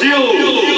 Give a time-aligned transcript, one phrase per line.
[0.00, 0.69] Brasil.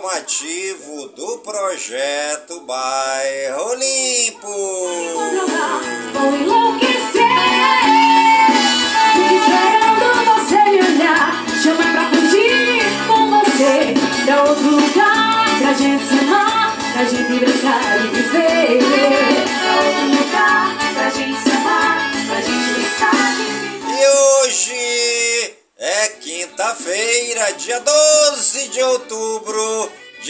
[0.00, 4.19] Informativo do projeto Bairro Limpo.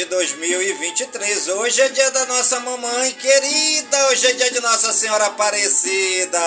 [0.01, 1.49] De 2023.
[1.49, 6.41] Hoje é dia da nossa mamãe querida, hoje é dia de Nossa Senhora Aparecida.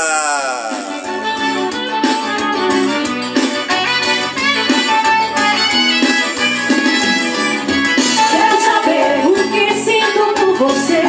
[8.31, 11.01] Quero saber o que sinto por você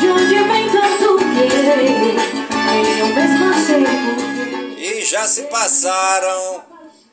[0.00, 2.16] De onde vem tanto querer
[2.98, 3.84] eu mesma sei
[4.78, 6.67] E já se passaram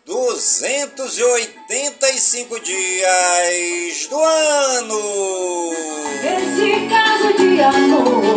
[0.05, 5.73] 285 dias do ano.
[6.21, 8.35] Esse caso de amor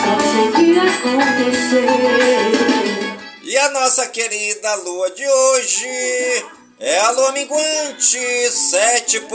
[0.00, 1.84] Só sei que aconteceu
[3.42, 5.86] E a nossa querida lua de hoje
[6.82, 9.28] é a lua minguante, 7%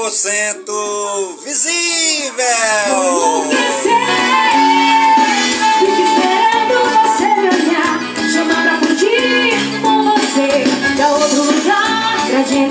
[1.44, 2.34] visível.
[2.88, 4.95] Enlouquecer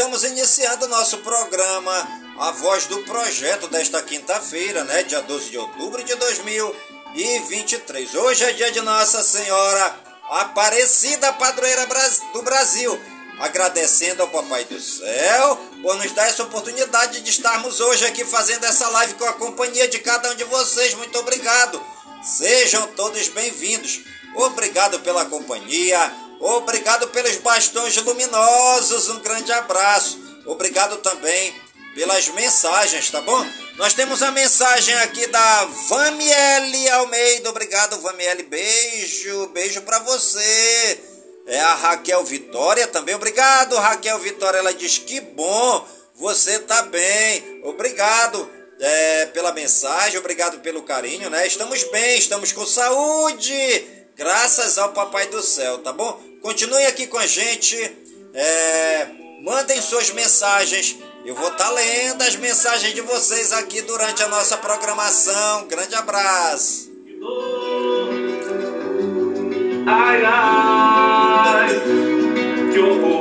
[0.00, 5.02] Estamos iniciando nosso programa A Voz do Projeto desta quinta-feira, né?
[5.02, 8.14] Dia 12 de outubro de 2023.
[8.14, 9.94] Hoje é dia de Nossa Senhora
[10.30, 11.86] Aparecida Padroeira
[12.32, 12.98] do Brasil.
[13.40, 18.64] Agradecendo ao Papai do Céu por nos dar essa oportunidade de estarmos hoje aqui fazendo
[18.64, 20.94] essa live com a companhia de cada um de vocês.
[20.94, 21.78] Muito obrigado.
[22.22, 24.00] Sejam todos bem-vindos.
[24.34, 26.29] Obrigado pela companhia.
[26.40, 29.08] Obrigado pelos bastões luminosos.
[29.10, 30.18] Um grande abraço.
[30.46, 31.54] Obrigado também
[31.94, 33.46] pelas mensagens, tá bom?
[33.76, 37.50] Nós temos a mensagem aqui da Vamiele Almeida.
[37.50, 38.44] Obrigado, Vamiele.
[38.44, 40.98] Beijo, beijo pra você.
[41.46, 43.14] É a Raquel Vitória também.
[43.14, 44.58] Obrigado, Raquel Vitória.
[44.58, 47.60] Ela diz que bom, você tá bem.
[47.64, 48.48] Obrigado
[48.80, 51.46] é, pela mensagem, obrigado pelo carinho, né?
[51.46, 53.86] Estamos bem, estamos com saúde,
[54.16, 56.29] graças ao Papai do Céu, tá bom?
[56.42, 57.76] Continuem aqui com a gente,
[58.32, 59.06] é,
[59.42, 60.96] mandem suas mensagens.
[61.24, 65.68] Eu vou estar lendo as mensagens de vocês aqui durante a nossa programação.
[65.68, 66.90] Grande abraço.
[69.86, 71.82] Ai, ai,
[72.72, 73.19] que horror.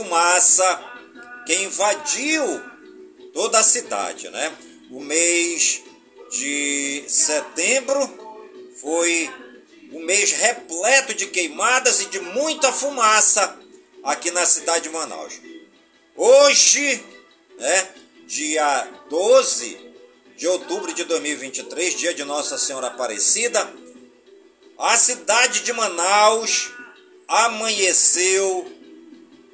[0.00, 0.82] Fumaça
[1.46, 2.62] que invadiu
[3.34, 4.56] toda a cidade, né?
[4.90, 5.82] O mês
[6.30, 7.98] de setembro
[8.80, 9.30] foi
[9.92, 13.58] um mês repleto de queimadas e de muita fumaça
[14.02, 15.34] aqui na cidade de Manaus.
[16.16, 17.04] Hoje,
[17.58, 17.88] né,
[18.26, 19.78] dia 12
[20.36, 23.70] de outubro de 2023, dia de Nossa Senhora Aparecida,
[24.78, 26.70] a cidade de Manaus
[27.28, 28.79] amanheceu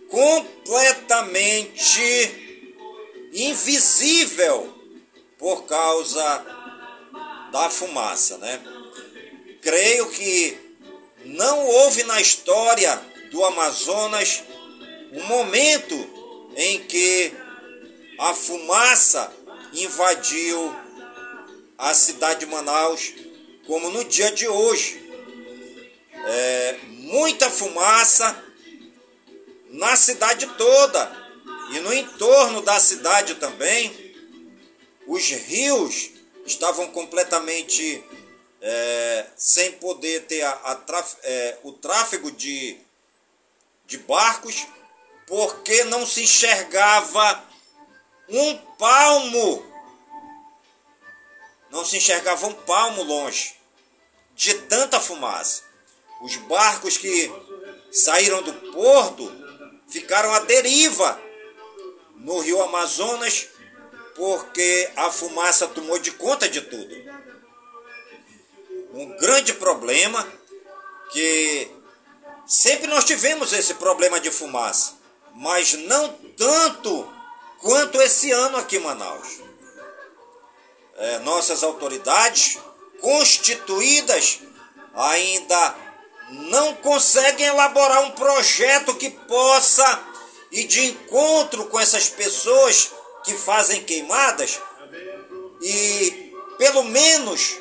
[0.08, 2.00] completamente
[3.32, 4.72] invisível
[5.38, 6.46] por causa
[7.52, 8.60] da fumaça, né?
[9.60, 10.58] Creio que
[11.24, 13.00] não houve na história
[13.30, 14.42] do Amazonas
[15.12, 15.94] um momento
[16.56, 17.32] em que
[18.18, 19.32] a fumaça
[19.72, 20.74] invadiu
[21.76, 23.12] a cidade de Manaus
[23.66, 25.04] como no dia de hoje.
[26.28, 28.42] É, muita fumaça
[29.70, 31.26] na cidade toda
[31.70, 34.04] e no entorno da cidade também.
[35.06, 36.10] Os rios
[36.44, 38.04] estavam completamente
[38.60, 42.78] é, sem poder ter a, a traf, é, o tráfego de,
[43.86, 44.66] de barcos,
[45.26, 47.44] porque não se enxergava
[48.28, 49.64] um palmo,
[51.70, 53.54] não se enxergava um palmo longe,
[54.34, 55.62] de tanta fumaça.
[56.22, 57.30] Os barcos que
[57.92, 59.45] saíram do porto
[59.88, 61.20] ficaram à deriva
[62.16, 63.48] no rio Amazonas,
[64.14, 66.94] porque a fumaça tomou de conta de tudo
[68.96, 70.26] um grande problema
[71.10, 71.70] que
[72.46, 74.94] sempre nós tivemos esse problema de fumaça,
[75.34, 77.12] mas não tanto
[77.60, 79.40] quanto esse ano aqui em Manaus.
[80.96, 82.58] É, nossas autoridades
[83.00, 84.40] constituídas
[84.94, 85.74] ainda
[86.30, 90.02] não conseguem elaborar um projeto que possa
[90.50, 92.90] ir de encontro com essas pessoas
[93.24, 94.60] que fazem queimadas
[95.60, 97.56] e pelo menos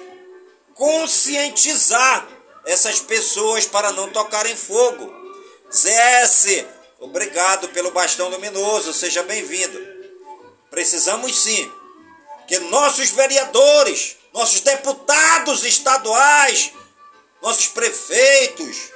[0.74, 2.28] conscientizar
[2.66, 5.14] essas pessoas para não tocarem fogo.
[5.72, 6.66] ZS,
[7.00, 9.80] obrigado pelo bastão luminoso, seja bem-vindo.
[10.70, 11.72] Precisamos sim
[12.48, 16.72] que nossos vereadores, nossos deputados estaduais,
[17.46, 18.92] nossos prefeitos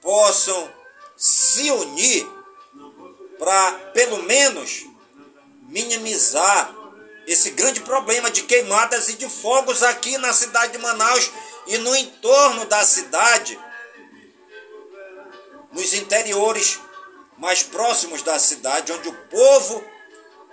[0.00, 0.72] possam
[1.16, 2.24] se unir
[3.40, 4.84] para, pelo menos,
[5.62, 6.72] minimizar
[7.26, 11.32] esse grande problema de queimadas e de fogos aqui na cidade de Manaus
[11.66, 13.58] e no entorno da cidade,
[15.72, 16.78] nos interiores
[17.36, 19.84] mais próximos da cidade, onde o povo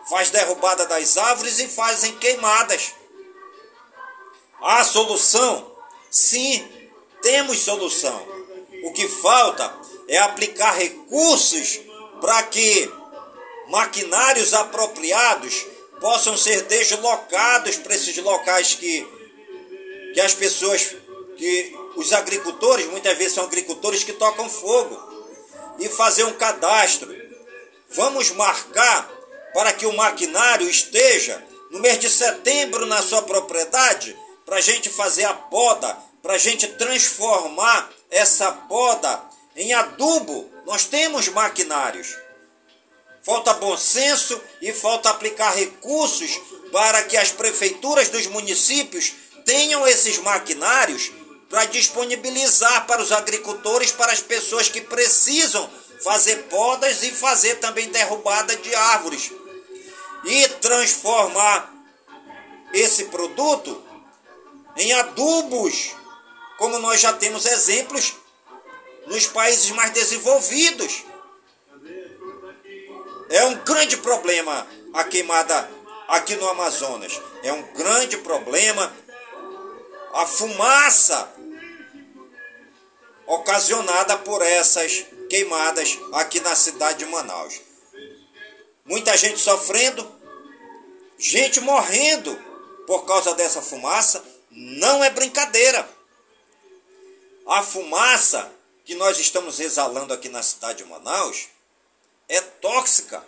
[0.09, 2.95] faz derrubada das árvores e fazem queimadas.
[4.59, 5.70] Há solução?
[6.11, 6.67] Sim,
[7.21, 8.27] temos solução.
[8.83, 9.73] O que falta
[10.09, 11.79] é aplicar recursos
[12.19, 12.91] para que
[13.69, 15.65] maquinários apropriados
[16.01, 19.07] possam ser deslocados para esses locais que,
[20.13, 20.95] que as pessoas,
[21.37, 25.11] que os agricultores, muitas vezes são agricultores que tocam fogo,
[25.79, 27.09] e fazer um cadastro.
[27.89, 29.09] Vamos marcar
[29.53, 34.17] para que o maquinário esteja no mês de setembro na sua propriedade,
[34.51, 39.23] para a gente fazer a poda, para a gente transformar essa poda
[39.55, 40.51] em adubo.
[40.65, 42.17] Nós temos maquinários
[43.23, 46.37] falta bom senso e falta aplicar recursos
[46.69, 49.13] para que as prefeituras dos municípios
[49.45, 51.13] tenham esses maquinários
[51.49, 55.69] para disponibilizar para os agricultores, para as pessoas que precisam
[56.03, 59.31] fazer podas e fazer também derrubada de árvores
[60.25, 61.73] e transformar
[62.73, 63.90] esse produto
[64.81, 65.95] em adubos,
[66.57, 68.15] como nós já temos exemplos
[69.07, 71.03] nos países mais desenvolvidos.
[73.29, 75.69] É um grande problema a queimada
[76.07, 77.21] aqui no Amazonas.
[77.43, 78.91] É um grande problema
[80.13, 81.31] a fumaça
[83.25, 87.61] ocasionada por essas queimadas aqui na cidade de Manaus.
[88.83, 90.11] Muita gente sofrendo,
[91.17, 92.37] gente morrendo
[92.85, 94.30] por causa dessa fumaça.
[94.51, 95.87] Não é brincadeira.
[97.47, 98.51] A fumaça
[98.83, 101.47] que nós estamos exalando aqui na cidade de Manaus
[102.27, 103.25] é tóxica.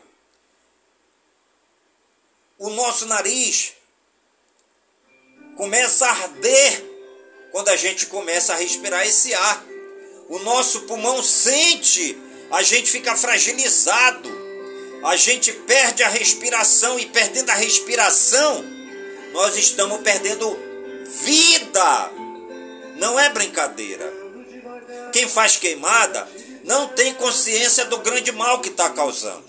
[2.58, 3.74] O nosso nariz
[5.56, 6.94] começa a arder
[7.52, 9.64] quando a gente começa a respirar esse ar.
[10.30, 12.18] o nosso pulmão sente,
[12.50, 14.30] a gente fica fragilizado,
[15.04, 18.64] a gente perde a respiração e perdendo a respiração,
[19.34, 20.73] nós estamos perdendo
[21.22, 22.12] vida.
[22.98, 24.12] Não é brincadeira.
[25.12, 26.28] Quem faz queimada
[26.64, 29.46] não tem consciência do grande mal que está causando.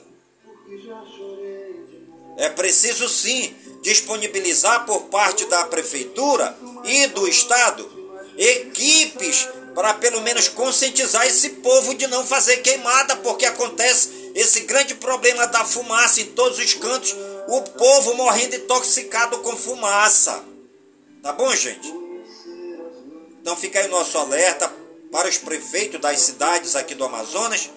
[2.36, 7.94] É preciso sim disponibilizar por parte da prefeitura e do estado
[8.36, 14.94] equipes para pelo menos conscientizar esse povo de não fazer queimada, porque acontece esse grande
[14.94, 17.14] problema da fumaça em todos os cantos,
[17.48, 20.44] o povo morrendo intoxicado com fumaça.
[21.24, 21.90] Tá bom, gente?
[23.40, 24.70] Então fica aí o nosso alerta
[25.10, 27.70] para os prefeitos das cidades aqui do Amazonas,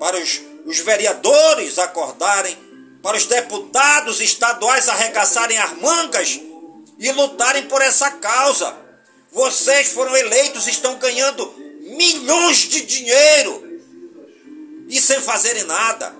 [0.00, 2.58] para os, os vereadores acordarem,
[3.00, 6.40] para os deputados estaduais arregaçarem as mangas
[6.98, 8.76] e lutarem por essa causa.
[9.30, 13.80] Vocês foram eleitos, estão ganhando milhões de dinheiro
[14.88, 16.16] e sem fazerem nada.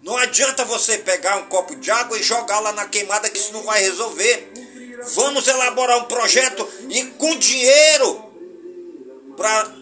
[0.00, 3.52] Não adianta você pegar um copo de água e jogar lá na queimada que isso
[3.52, 4.63] não vai resolver.
[5.08, 8.24] Vamos elaborar um projeto e com dinheiro
[9.36, 9.74] para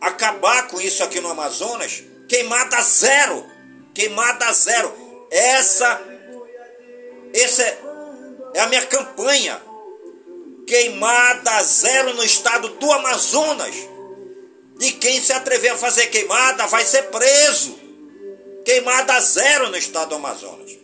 [0.00, 3.54] acabar com isso aqui no Amazonas, queimada zero.
[3.94, 4.92] Queimada zero.
[5.30, 6.02] Essa,
[7.32, 7.78] essa é,
[8.54, 9.62] é a minha campanha.
[10.66, 13.74] Queimada zero no estado do Amazonas.
[14.80, 17.78] E quem se atrever a fazer queimada vai ser preso.
[18.64, 20.83] Queimada zero no estado do Amazonas.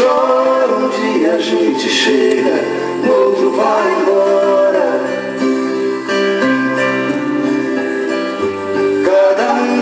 [0.00, 2.54] Chora um dia, a gente chega,
[3.06, 4.30] outro vai embora.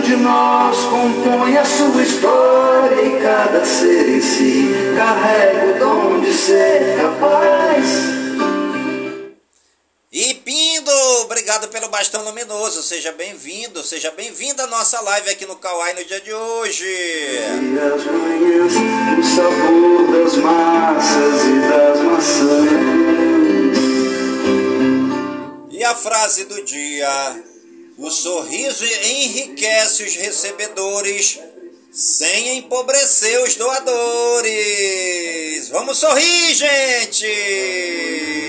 [0.03, 6.33] de nós compõe a sua história e cada ser em si carrega o dom de
[6.33, 8.08] ser capaz.
[11.99, 12.81] Bastão luminoso.
[12.81, 16.85] Seja bem-vindo, seja bem-vinda à nossa live aqui no Kauai no dia de hoje.
[16.85, 18.71] E as manhãs,
[19.19, 22.69] o sabor das massas e das maçãs.
[25.71, 27.43] E a frase do dia
[27.97, 31.37] o sorriso enriquece os recebedores
[31.91, 34.47] sem empobrecer os doadores.
[35.67, 38.48] Vamos sorrir, gente!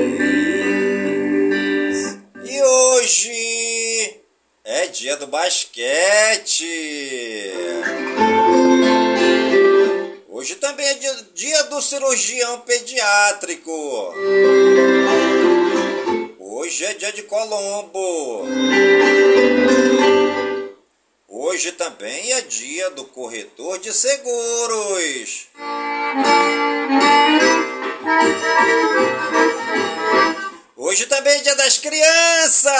[5.01, 6.63] Dia do basquete.
[10.29, 14.13] Hoje também é dia, dia do cirurgião pediátrico.
[16.37, 18.45] Hoje é dia de Colombo.
[21.27, 25.47] Hoje também é dia do corretor de seguros.
[30.83, 32.73] Hoje também é dia das crianças.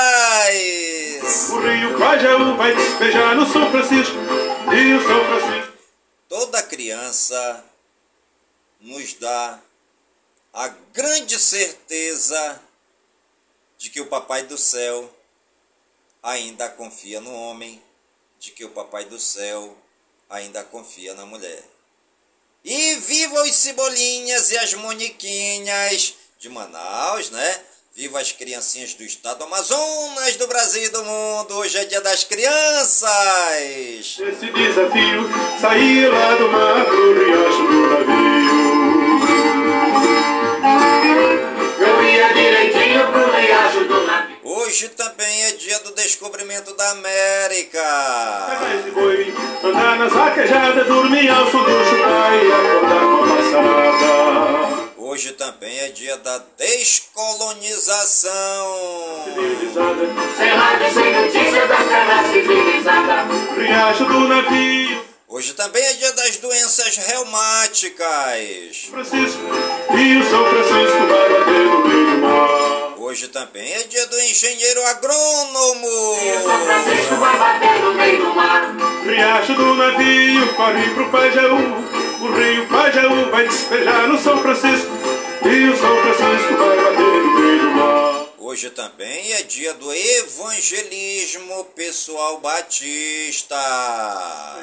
[1.52, 4.16] O rio Cajaú vai despejar no São Francisco
[4.76, 5.78] e o São Francisco.
[6.28, 7.64] Toda criança
[8.80, 9.62] nos dá
[10.52, 12.60] a grande certeza
[13.78, 15.08] de que o Papai do Céu
[16.24, 17.80] ainda confia no homem,
[18.40, 19.78] de que o Papai do Céu
[20.28, 21.64] ainda confia na mulher.
[22.64, 27.66] E viva os cebolinhas e as moniquinhas de Manaus, né?
[27.94, 31.56] Viva as criancinhas do estado do Amazonas, do Brasil e do mundo.
[31.56, 33.12] Hoje é dia das crianças.
[34.18, 35.30] Esse desafio,
[35.60, 38.32] sair lá do mar pro riacho do navio.
[41.80, 44.38] Eu ia direitinho pro riacho do navio.
[44.42, 47.84] Hoje também é dia do descobrimento da América.
[48.94, 54.81] Boi, andar nas vaquejadas, dormir ao som do chupar e acordar com a passada.
[55.12, 58.32] Hoje também é dia da descolonização.
[59.26, 60.08] Civilizada,
[60.56, 63.28] rádio, sem notícia da terra civilizada.
[63.58, 65.04] riacho do navio.
[65.28, 68.88] Hoje também é dia das doenças reumáticas.
[68.90, 69.42] Francisco
[69.98, 72.94] e o São Francisco vai bater no meio do mar.
[72.98, 76.16] Hoje também é dia do engenheiro agrônomo.
[76.42, 78.74] São Francisco vai bater no meio do mar.
[79.04, 82.02] Riacho do navio corre pro Pajaú.
[82.22, 84.91] O rio Pajaú vai despejar no São Francisco.
[85.44, 88.26] E o São Francisco vai bater no meio do mar.
[88.40, 93.56] Hoje também é dia do evangelismo pessoal batista.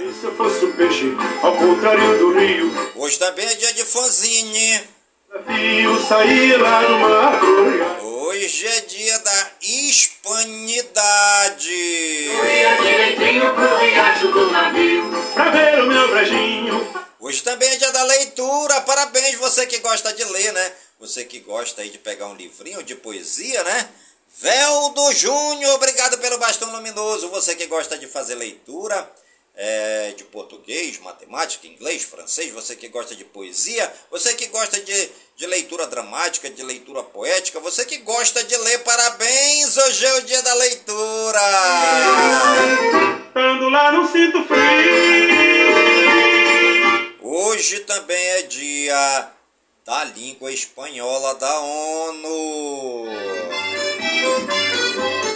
[0.00, 3.84] E se eu fosse o peixe, ao contrário do rio, Hoje também é dia de
[3.84, 4.80] fanzine.
[5.46, 7.40] navio lá mar.
[8.02, 10.98] Hoje é dia da hispanidade.
[11.70, 14.87] Ia direitinho pro riacho do navio.
[17.58, 18.80] Também é dia da leitura.
[18.82, 20.72] Parabéns você que gosta de ler, né?
[21.00, 23.88] Você que gosta aí de pegar um livrinho de poesia, né?
[24.40, 27.28] Veldo Júnior, obrigado pelo bastão luminoso.
[27.30, 29.10] Você que gosta de fazer leitura
[29.56, 35.10] é, de português, matemática, inglês, francês, você que gosta de poesia, você que gosta de,
[35.36, 39.76] de leitura dramática, de leitura poética, você que gosta de ler, parabéns!
[39.76, 41.40] Hoje é o dia da leitura!
[43.26, 45.97] Estando lá no cinto frio.
[47.40, 49.30] Hoje também é dia
[49.86, 53.04] da língua espanhola da ONU.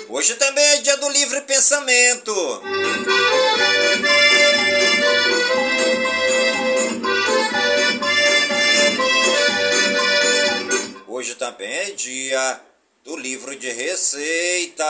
[0.09, 2.35] Hoje também é dia do livre pensamento.
[11.07, 12.61] Hoje também é dia
[13.05, 14.83] do livro de receitas.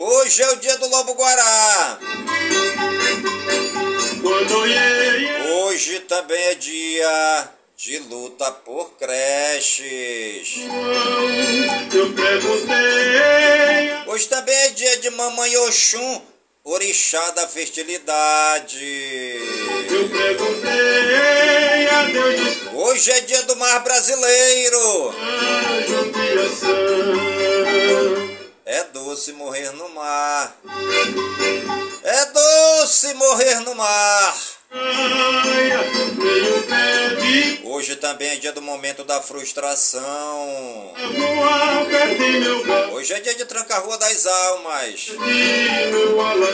[0.00, 1.98] Hoje é o dia do lobo guará.
[5.64, 10.54] Hoje também é dia de luta por creches.
[14.06, 16.22] Hoje também é dia de Mamãe Oxum,
[16.62, 19.40] orixá da fertilidade.
[22.72, 25.14] Hoje é dia do mar brasileiro.
[28.70, 30.54] É doce morrer no mar.
[32.02, 34.36] É doce morrer no mar.
[37.64, 40.92] Hoje também é dia do momento da frustração.
[42.92, 45.12] Hoje é dia de tranca-rua das almas.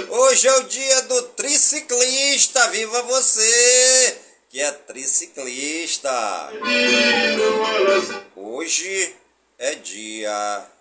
[0.09, 2.68] Hoje é o dia do triciclista.
[2.68, 4.18] Viva você,
[4.50, 6.12] que é triciclista.
[8.37, 9.16] Hoje
[9.59, 10.73] é dia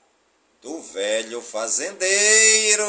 [0.64, 2.86] do velho fazendeiro.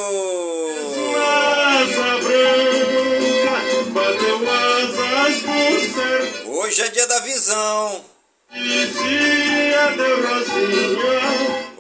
[1.17, 3.59] Asa branca,
[3.91, 6.55] bateu asas no céu.
[6.55, 8.05] Hoje é dia da visão.
[10.23, 11.15] Rosinha.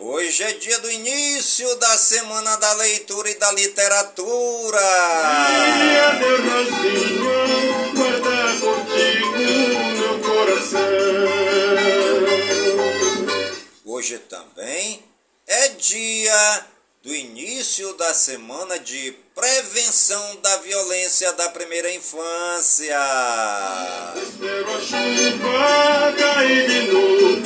[0.00, 4.80] Hoje é dia do início da semana da leitura e da literatura.
[7.94, 9.38] Guarda contigo
[9.96, 10.80] meu coração.
[13.84, 15.13] Hoje também
[15.46, 16.66] é dia
[17.02, 22.98] do início da semana de prevenção da violência da primeira infância.
[24.16, 27.44] Espero a chuva cair de novo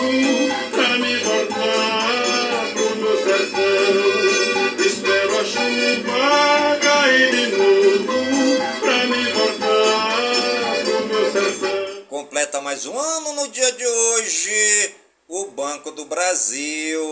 [0.70, 4.86] pra me voltar pro meu sertão.
[4.86, 12.04] Espero a chuva cair de novo pra me voltar pro meu sertão.
[12.08, 14.94] Completa mais um ano no dia de hoje
[15.28, 17.04] o Banco do Brasil.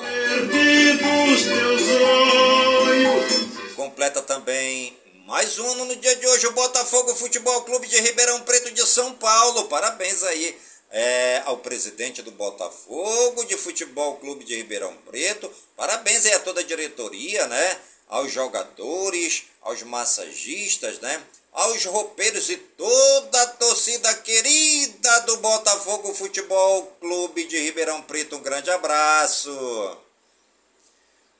[0.00, 4.94] Perdidos teus olhos, Completa também
[5.26, 8.86] mais um ano no dia de hoje o Botafogo Futebol Clube de Ribeirão Preto de
[8.86, 9.64] São Paulo.
[9.64, 10.56] Parabéns aí
[10.90, 15.50] é, ao presidente do Botafogo de Futebol Clube de Ribeirão Preto.
[15.74, 17.78] Parabéns aí a toda a diretoria, né?
[18.08, 21.20] Aos jogadores, aos massagistas, né?
[21.52, 28.36] Aos roupeiros e toda a torcida querida do Botafogo Futebol Clube de Ribeirão Preto.
[28.36, 29.50] Um grande abraço.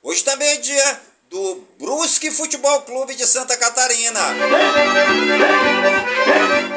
[0.03, 4.20] Hoje também é dia do Brusque Futebol Clube de Santa Catarina.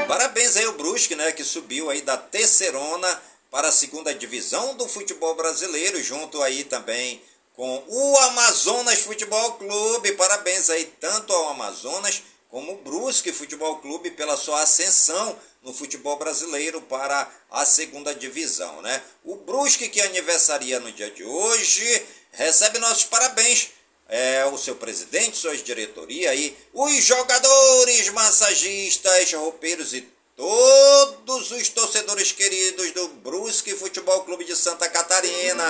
[0.08, 4.88] Parabéns aí ao Brusque, né, que subiu aí da terceirona para a segunda divisão do
[4.88, 7.20] futebol brasileiro, junto aí também
[7.56, 10.12] com o Amazonas Futebol Clube.
[10.12, 16.18] Parabéns aí tanto ao Amazonas como o Brusque Futebol Clube pela sua ascensão no futebol
[16.18, 19.02] brasileiro para a segunda divisão, né?
[19.24, 23.70] O Brusque que aniversaria no dia de hoje recebe nossos parabéns.
[24.12, 30.02] É, o seu presidente, sua diretoria aí, os jogadores, massagistas, roupeiros e
[30.40, 35.66] todos os torcedores queridos do Brusque Futebol Clube de Santa Catarina.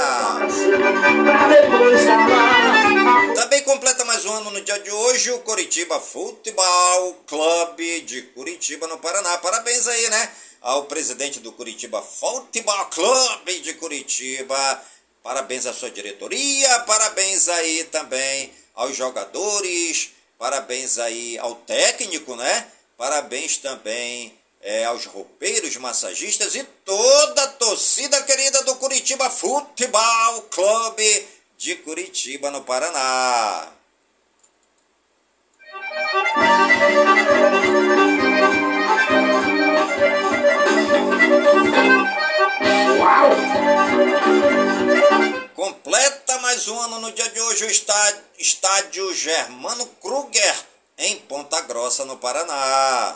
[3.34, 8.86] Também completa mais um ano no dia de hoje o Curitiba Futebol Clube de Curitiba,
[8.86, 9.40] no Paraná.
[9.40, 10.32] Parabéns aí, né?
[10.62, 14.84] Ao presidente do Curitiba Futebol Clube de Curitiba.
[15.24, 16.80] Parabéns à sua diretoria.
[16.82, 20.12] Parabéns aí também aos jogadores.
[20.38, 22.68] Parabéns aí ao técnico, né?
[22.96, 31.28] Parabéns também é, aos roupeiros, massagistas e toda a torcida querida do Curitiba Futebol Clube
[31.58, 33.72] de Curitiba, no Paraná.
[43.00, 43.30] Uau!
[45.56, 50.56] Completa mais um ano no dia de hoje o está- estádio Germano Kruger,
[51.00, 53.16] em Ponta Grossa, no Paraná.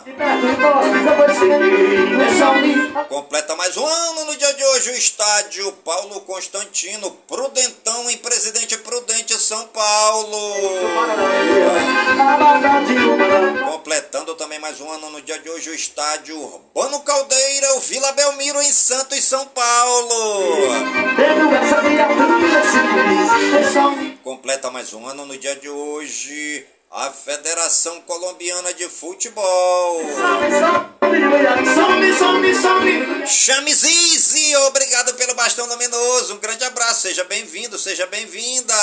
[3.08, 8.78] Completa mais um ano no dia de hoje o estádio Paulo Constantino, Prudentão em Presidente
[8.78, 10.54] Prudente, São Paulo.
[13.70, 18.12] Completando também mais um ano no dia de hoje o estádio Urbano Caldeira, o Vila
[18.12, 20.68] Belmiro em Santos, São Paulo.
[24.22, 30.00] Completa mais um ano no dia de hoje a Federação Colombiana de Futebol.
[33.26, 36.34] Chame Zizi, obrigado pelo bastão luminoso.
[36.34, 38.74] Um grande abraço, seja bem-vindo, seja bem-vinda.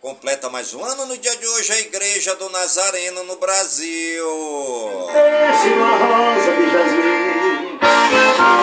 [0.00, 4.26] Completa mais um ano no dia de hoje a Igreja do Nazareno no Brasil.
[5.12, 7.78] Deixe uma rosa de jasmim.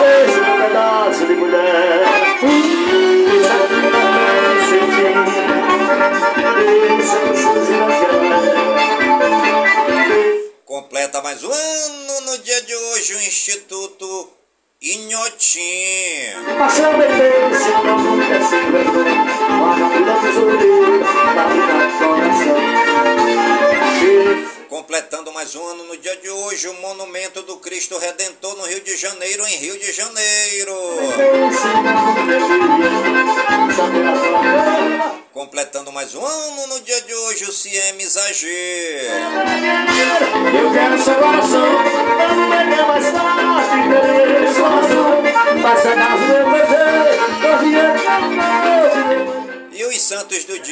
[0.00, 3.11] Deixe um pedaço de mulher.
[10.64, 14.32] Completa mais um ano no dia de hoje o Instituto
[14.82, 15.62] Inhotim.
[24.72, 24.82] Coração.
[24.82, 28.80] Completando mais um ano no dia de hoje o Monumento do Cristo Redentor no Rio
[28.80, 30.74] de Janeiro, em Rio de Janeiro.
[35.32, 38.46] Completando mais um ano no dia de hoje o CIEMS AG.
[40.58, 41.66] Eu quero seu coração,
[42.34, 43.82] não é mais fácil
[44.40, 45.22] ter sua razão.
[45.62, 45.96] Mas a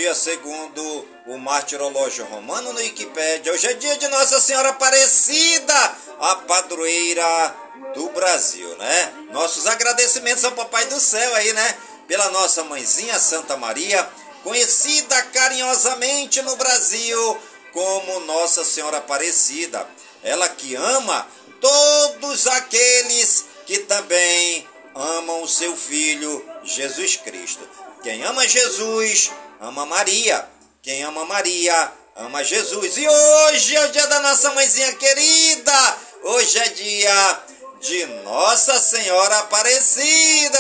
[0.01, 5.75] dia, segundo o martirológio romano no Wikipédia, hoje é dia de Nossa Senhora Aparecida,
[6.19, 7.55] a padroeira
[7.93, 9.13] do Brasil, né?
[9.31, 11.79] Nossos agradecimentos ao Papai do Céu aí, né?
[12.09, 14.09] Pela nossa mãezinha Santa Maria,
[14.43, 17.39] conhecida carinhosamente no Brasil
[17.71, 19.87] como Nossa Senhora Aparecida.
[20.23, 21.29] Ela que ama
[21.61, 27.69] todos aqueles que também amam o seu filho Jesus Cristo.
[28.03, 29.31] Quem ama Jesus,
[29.61, 30.49] ama Maria.
[30.83, 32.97] Quem ama Maria, ama Jesus.
[32.97, 35.97] E hoje é o dia da nossa mãezinha querida.
[36.25, 37.41] Hoje é dia
[37.81, 40.59] de Nossa Senhora Aparecida.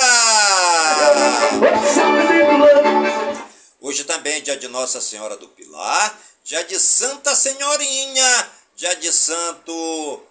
[3.81, 9.11] Hoje também é dia de Nossa Senhora do Pilar, dia de Santa Senhorinha, dia de
[9.13, 10.23] Santo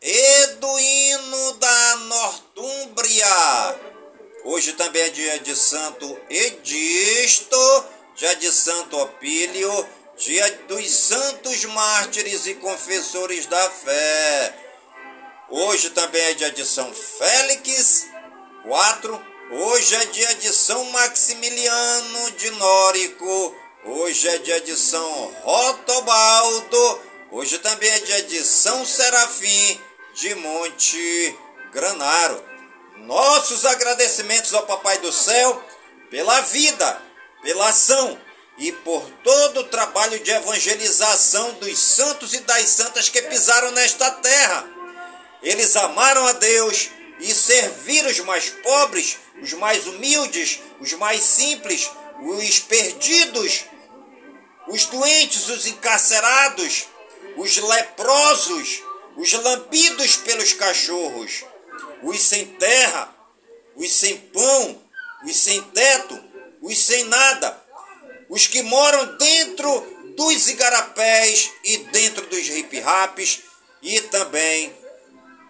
[0.00, 3.76] Eduíno da Nortúmbria.
[4.44, 7.84] Hoje também é dia de Santo Edisto,
[8.16, 14.54] dia de Santo Opílio, dia dos santos mártires e confessores da fé.
[15.50, 18.06] Hoje também é dia de São Félix,
[18.62, 19.26] 4.
[19.52, 23.54] Hoje é dia de São Maximiliano de Nórico.
[23.84, 27.00] Hoje é dia de São Rotobaldo.
[27.30, 29.80] Hoje também é dia de São Serafim
[30.14, 31.38] de Monte
[31.70, 32.42] Granaro.
[32.96, 35.62] Nossos agradecimentos ao Papai do Céu
[36.10, 37.05] pela vida,
[37.46, 38.18] pela ação
[38.58, 44.10] e por todo o trabalho de evangelização dos santos e das santas que pisaram nesta
[44.10, 44.68] terra.
[45.40, 51.88] Eles amaram a Deus e serviram os mais pobres, os mais humildes, os mais simples,
[52.20, 53.64] os perdidos,
[54.66, 56.86] os doentes, os encarcerados,
[57.36, 58.82] os leprosos,
[59.16, 61.44] os lambidos pelos cachorros,
[62.02, 63.14] os sem terra,
[63.76, 64.82] os sem pão,
[65.24, 66.25] os sem teto,
[66.66, 67.56] os sem nada,
[68.28, 73.40] os que moram dentro dos igarapés e dentro dos hip-raps
[73.82, 74.72] e também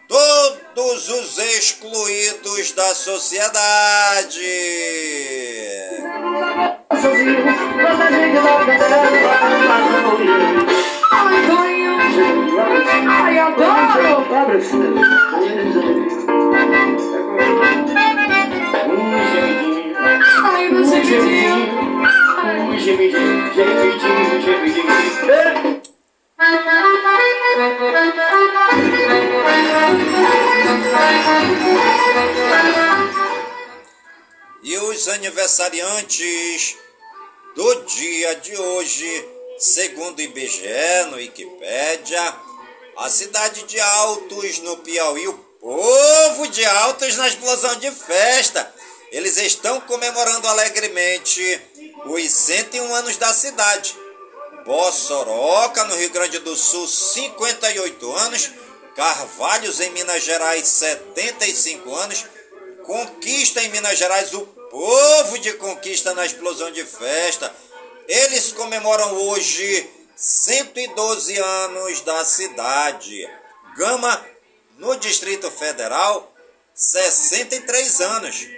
[0.08, 4.40] todos os excluídos da sociedade.
[7.00, 8.06] sozinho, quando
[20.48, 20.70] Ai,
[21.04, 22.78] gemidinho.
[22.78, 23.52] gemidinho,
[24.42, 24.86] gemidinho!
[34.62, 36.76] E os aniversariantes
[37.56, 39.28] do dia de hoje,
[39.58, 42.34] segundo o IBGE, no Wikipédia,
[42.98, 48.75] a cidade de Altos, no Piauí, o povo de Altos na explosão de festa.
[49.10, 51.60] Eles estão comemorando alegremente
[52.06, 53.96] os 101 anos da cidade.
[54.64, 58.50] Bossoroca, no Rio Grande do Sul, 58 anos.
[58.96, 62.24] Carvalhos, em Minas Gerais, 75 anos.
[62.84, 67.54] Conquista em Minas Gerais, o povo de Conquista na explosão de festa.
[68.08, 73.28] Eles comemoram hoje 112 anos da cidade.
[73.76, 74.26] Gama,
[74.78, 76.32] no Distrito Federal,
[76.74, 78.48] 63 anos.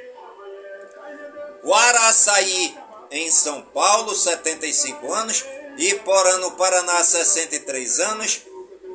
[1.64, 2.76] Guaraçaí,
[3.10, 5.44] em São Paulo, 75 anos.
[5.76, 8.40] Iporã, no Paraná, 63 anos.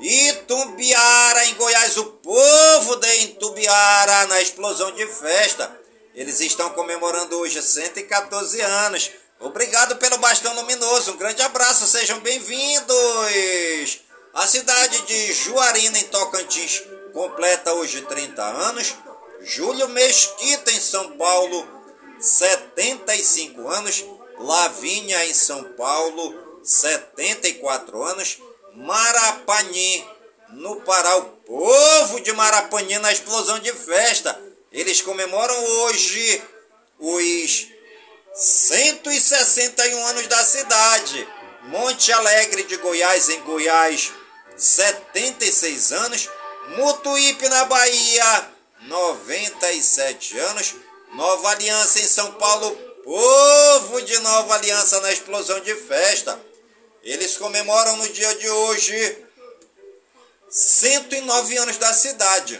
[0.02, 5.80] Itumbiara, em Goiás, o povo de Itumbiara na explosão de festa.
[6.13, 9.12] Eles estão comemorando hoje 114 anos.
[9.39, 11.13] Obrigado pelo bastão luminoso.
[11.13, 14.02] Um grande abraço, sejam bem-vindos.
[14.34, 18.93] A cidade de Juarina, em Tocantins, completa hoje 30 anos.
[19.41, 21.67] Júlio Mesquita, em São Paulo,
[22.23, 24.05] 75 anos.
[24.39, 28.38] Lavínia, em São Paulo, 74 anos.
[28.73, 30.07] Marapani,
[30.49, 34.39] no Pará, o povo de Marapani na explosão de festa.
[34.71, 36.41] Eles comemoram hoje
[36.97, 37.67] os
[38.33, 41.27] 161 anos da cidade.
[41.63, 44.12] Monte Alegre de Goiás, em Goiás,
[44.57, 46.29] 76 anos.
[46.77, 48.49] Mutuípe, na Bahia,
[48.81, 50.75] 97 anos.
[51.13, 56.39] Nova Aliança, em São Paulo, povo de Nova Aliança na explosão de festa.
[57.04, 59.26] Eles comemoram no dia de hoje
[60.49, 62.60] 109 anos da cidade.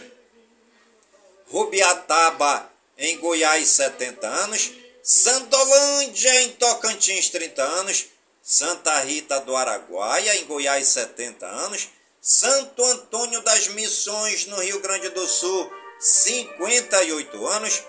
[1.48, 4.70] Rubiataba, em Goiás, 70 anos.
[5.02, 8.06] Santolândia, em Tocantins, 30 anos.
[8.42, 11.88] Santa Rita do Araguaia, em Goiás, 70 anos.
[12.20, 17.82] Santo Antônio das Missões, no Rio Grande do Sul, 58 anos.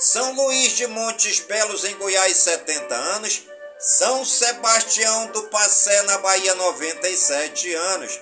[0.00, 3.42] São Luís de Montes Belos, em Goiás, 70 anos.
[3.78, 8.18] São Sebastião do Passé, na Bahia, 97 anos.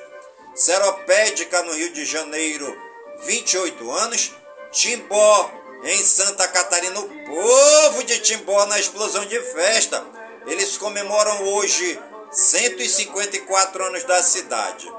[0.56, 2.76] Seropédica, no Rio de Janeiro,
[3.20, 4.32] 28 anos.
[4.72, 5.52] Timbó,
[5.84, 10.04] em Santa Catarina, o povo de Timbó na explosão de festa.
[10.48, 11.96] Eles comemoram hoje
[12.32, 14.92] 154 anos da cidade.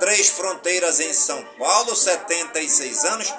[0.00, 3.32] Três Fronteiras, em São Paulo, 76 anos.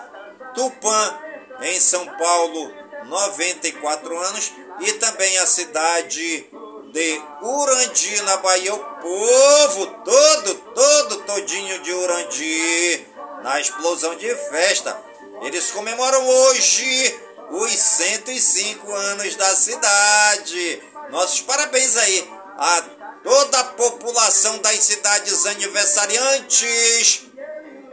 [0.55, 1.19] Tupã,
[1.61, 2.71] em São Paulo,
[3.07, 4.51] 94 anos.
[4.79, 6.47] E também a cidade
[6.91, 13.07] de Urandi, na Bahia, o povo todo, todo, todinho de Urandi,
[13.43, 14.99] na explosão de festa.
[15.41, 17.19] Eles comemoram hoje
[17.51, 20.83] os 105 anos da cidade.
[21.09, 22.81] Nossos parabéns aí a
[23.23, 27.26] toda a população das cidades aniversariantes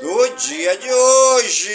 [0.00, 1.70] do dia de hoje.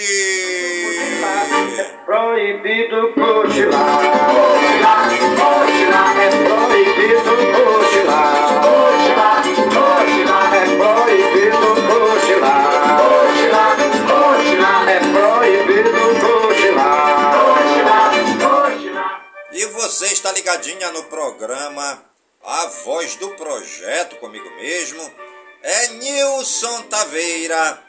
[2.06, 4.02] Proibido cochilar.
[4.30, 6.20] Cochilar, cochilar.
[6.20, 8.62] É proibido cochilar.
[8.62, 10.54] Cochilar, cochilar.
[10.56, 12.98] É proibido cochilar.
[13.00, 13.78] Cochilar,
[14.08, 14.90] cochilar.
[14.90, 17.18] É proibido cochilar.
[17.36, 19.16] Cochilar, cochilar.
[19.52, 22.04] E você está ligadinha no programa
[22.44, 25.12] A Voz do Projeto comigo mesmo.
[25.62, 27.89] É Nilson Taveira,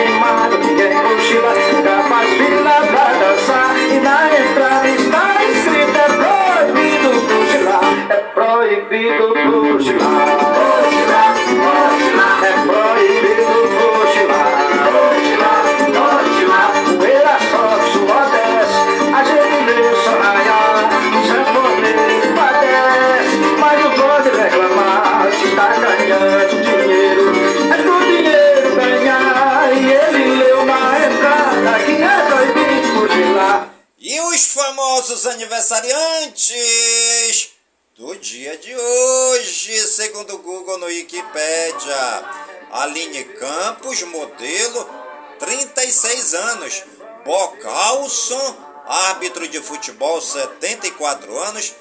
[40.71, 42.23] Segundo o Google no Wikipedia.
[42.71, 44.89] Aline Campos, modelo,
[45.39, 46.83] 36 anos.
[47.25, 48.57] Bocalson,
[48.87, 51.73] árbitro de futebol, 74 anos.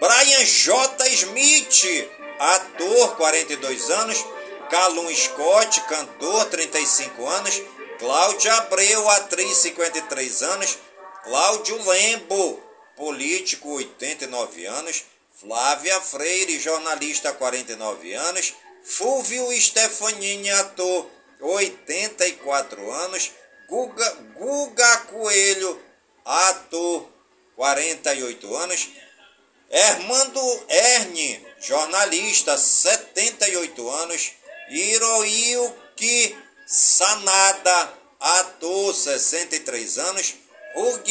[0.00, 1.04] Brian J.
[1.16, 4.24] Smith, ator, 42 anos.
[4.70, 7.62] Calum Scott, cantor, 35 anos.
[7.98, 10.78] Cláudia Abreu, atriz, 53 anos.
[11.24, 12.60] Cláudio Lembo,
[12.96, 15.04] político, 89 anos.
[15.46, 18.54] Flávia Freire, jornalista, 49 anos.
[18.82, 21.08] Fúvio Stefanini, ator,
[21.40, 23.30] 84 anos.
[23.68, 25.80] Guga, Guga Coelho,
[26.24, 27.08] ator,
[27.54, 28.88] 48 anos.
[29.70, 34.32] Hermando Erne, jornalista, 78 anos.
[34.68, 40.34] Hiroyuki Sanada, ator, 63 anos.
[40.74, 41.04] Hugh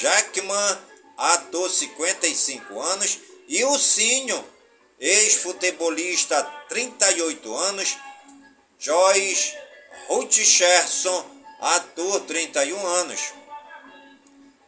[0.00, 0.78] Jackman,
[1.18, 3.25] ator, 55 anos.
[3.48, 4.44] E o Sinho,
[4.98, 7.96] ex-futebolista, 38 anos.
[8.78, 9.56] Joyce
[10.08, 11.24] Hutcherson,
[11.60, 13.20] ator, 31 anos.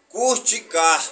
[0.08, 1.04] Kurt Carr,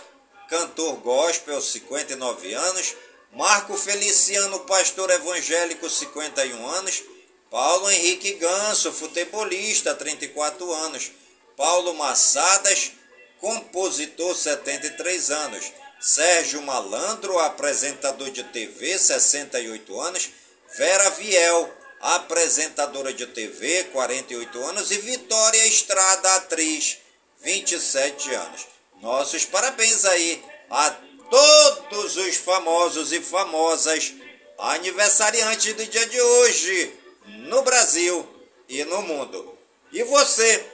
[0.48, 2.94] cantor gospel, 59 anos.
[3.33, 7.02] Marco Feliciano, pastor evangélico, 51 anos.
[7.50, 11.11] Paulo Henrique Ganso, futebolista, 34 anos.
[11.57, 12.92] Paulo Massadas,
[13.40, 15.72] compositor, 73 anos.
[16.00, 20.30] Sérgio Malandro, apresentador de TV, 68 anos.
[20.76, 24.90] Vera Viel, apresentadora de TV, 48 anos.
[24.90, 26.98] E Vitória Estrada, atriz,
[27.42, 28.66] 27 anos.
[29.00, 30.90] Nossos parabéns aí a
[31.30, 34.14] todos os famosos e famosas
[34.59, 36.94] aniversariantes do dia de hoje
[37.26, 38.26] no Brasil
[38.68, 39.56] e no mundo.
[39.92, 40.64] E você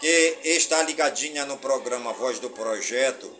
[0.00, 3.39] que está ligadinha no programa Voz do Projeto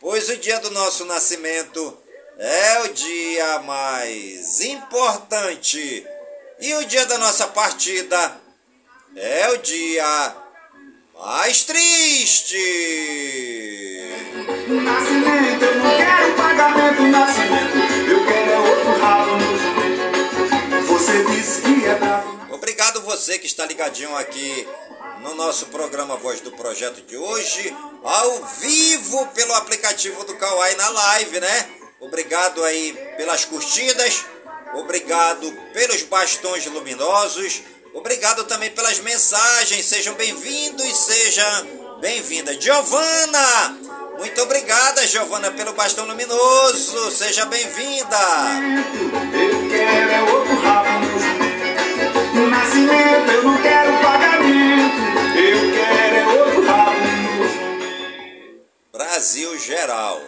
[0.00, 1.98] pois o dia do nosso nascimento
[2.38, 6.06] é o dia mais importante
[6.60, 8.36] e o dia da nossa partida
[9.16, 10.36] é o dia
[11.18, 12.56] mais triste.
[14.68, 16.67] Nascimento, eu não quero pagamento,
[23.58, 24.68] está ligadinho aqui
[25.20, 30.88] no nosso programa Voz do Projeto de hoje, ao vivo pelo aplicativo do Kawai na
[30.88, 31.68] live, né?
[31.98, 34.24] Obrigado aí pelas curtidas,
[34.74, 37.62] obrigado pelos bastões luminosos,
[37.94, 39.86] obrigado também pelas mensagens.
[39.86, 41.66] Sejam bem-vindos, seja
[42.00, 42.54] bem-vinda.
[42.60, 43.76] Giovana,
[44.18, 47.10] muito obrigada, Giovana, pelo bastão luminoso.
[47.10, 48.18] Seja bem-vinda.
[49.34, 51.37] Eu quero é outro rabo no jumento.
[52.78, 55.02] Nascimento, eu não quero pagamento,
[55.36, 56.98] eu quero é outro rabo.
[58.92, 60.22] Brasil geral.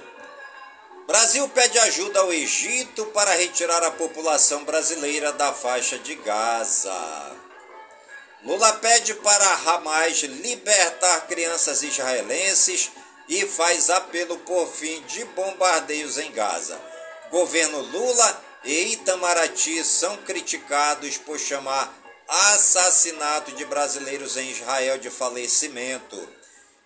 [1.06, 7.36] Brasil pede ajuda ao Egito para retirar a população brasileira da faixa de Gaza.
[8.44, 12.90] Lula pede para Hamas libertar crianças israelenses
[13.28, 16.80] e faz apelo por fim de bombardeios em Gaza.
[17.30, 21.99] Governo Lula e Itamaraty são criticados por chamar
[22.30, 26.16] assassinato de brasileiros em Israel de falecimento.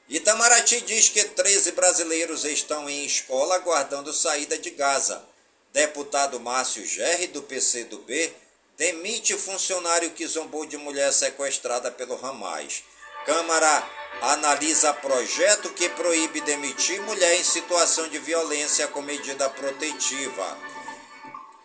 [0.09, 5.23] Itamaraty diz que 13 brasileiros estão em escola aguardando saída de Gaza.
[5.71, 8.35] Deputado Márcio Gerri, do PCdoB,
[8.77, 12.83] demite funcionário que zombou de mulher sequestrada pelo Hamas.
[13.27, 13.91] Câmara
[14.23, 20.74] analisa projeto que proíbe demitir mulher em situação de violência com medida protetiva.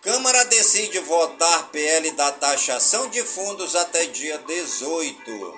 [0.02, 5.54] Câmara decide votar PL da taxação de fundos até dia 18.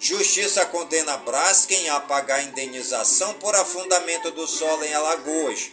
[0.00, 5.70] Justiça condena Braskem a pagar indenização por afundamento do solo em Alagoas.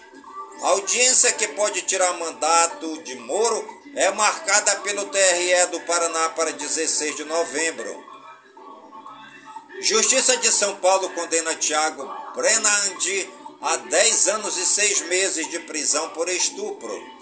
[0.62, 6.53] A audiência que pode tirar mandato de Moro é marcada pelo TRE do Paraná para
[6.53, 8.06] 16 de novembro.
[9.82, 13.28] Justiça de São Paulo condena Tiago Brenandi
[13.62, 17.14] a 10 anos e 6 meses de prisão por estupro.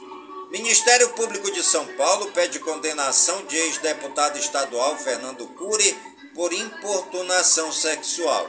[0.53, 5.99] Ministério Público de São Paulo pede condenação de ex-deputado estadual Fernando Cury
[6.35, 8.47] por importunação sexual.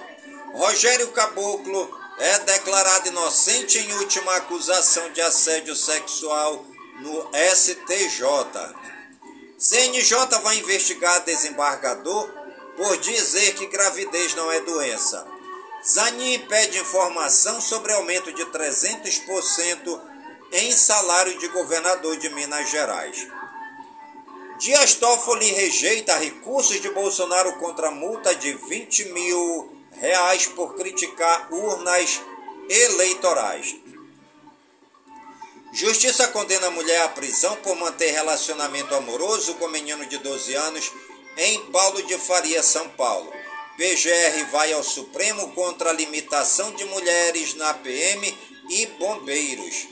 [0.53, 6.67] Rogério Caboclo é declarado inocente em última acusação de assédio sexual
[7.01, 8.23] no STJ.
[9.57, 12.29] CNJ vai investigar desembargador
[12.77, 15.27] por dizer que gravidez não é doença.
[15.83, 20.14] Zanin pede informação sobre aumento de 300%
[20.53, 23.27] em salário de governador de Minas Gerais.
[24.59, 32.21] Dias Toffoli rejeita recursos de Bolsonaro contra multa de 20 mil reais por criticar urnas
[32.69, 33.77] eleitorais.
[35.73, 40.93] Justiça condena mulher à prisão por manter relacionamento amoroso com menino de 12 anos
[41.37, 43.33] em Paulo de Faria, São Paulo.
[43.77, 48.39] PGR vai ao Supremo contra a limitação de mulheres na PM
[48.71, 49.89] e bombeiros.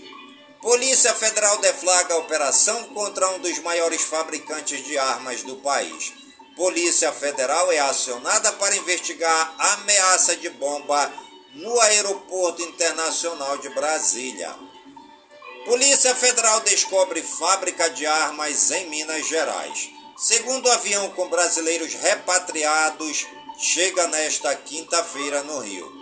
[0.63, 6.13] Polícia Federal deflaga operação contra um dos maiores fabricantes de armas do país.
[6.55, 11.13] Polícia Federal é acionada para investigar ameaça de bomba
[11.55, 14.55] no Aeroporto Internacional de Brasília.
[15.65, 19.91] Polícia Federal descobre fábrica de armas em Minas Gerais.
[20.17, 23.27] Segundo avião com brasileiros repatriados
[23.59, 25.93] chega nesta quinta-feira no Rio.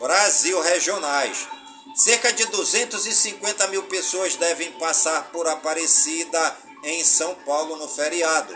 [0.00, 1.46] Brasil Regionais.
[1.94, 8.54] Cerca de 250 mil pessoas devem passar por Aparecida em São Paulo no feriado.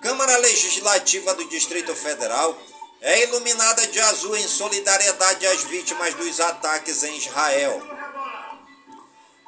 [0.00, 2.58] Câmara Legislativa do Distrito Federal
[3.02, 7.82] é iluminada de azul em solidariedade às vítimas dos ataques em Israel.